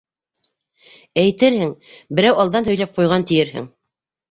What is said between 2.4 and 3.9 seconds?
алдан һөйләп ҡуйған тиерһең.